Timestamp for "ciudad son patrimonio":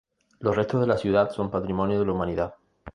0.97-1.99